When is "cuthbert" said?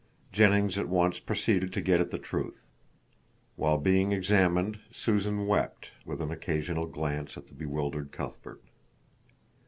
8.11-8.63